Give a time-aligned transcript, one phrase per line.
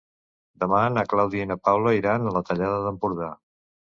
[0.61, 3.29] Demà na Clàudia i na Paula iran a la Tallada d'Empordà.